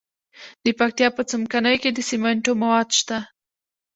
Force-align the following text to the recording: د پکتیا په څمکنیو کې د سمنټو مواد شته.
د 0.63 0.65
پکتیا 0.79 1.07
په 1.17 1.21
څمکنیو 1.29 1.81
کې 1.83 1.89
د 1.93 1.99
سمنټو 2.09 2.51
مواد 2.61 2.89
شته. 2.99 3.17